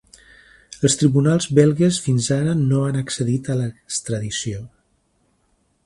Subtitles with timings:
[0.87, 4.65] Els tribunals belgues fins ara no han accedit a l’extradició.